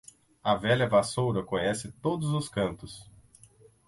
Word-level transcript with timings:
A 0.43 0.55
velha 0.55 0.89
vassoura 0.89 1.43
conhece 1.45 1.91
todos 2.01 2.29
os 2.31 2.49
cantos. 2.49 3.07